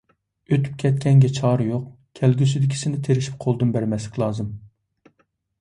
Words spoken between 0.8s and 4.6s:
كەتكەنگە چارە يوق، كەلگۈسىدىكىنى تىرىشىپ قولدىن بەرمەسلىك لازىم.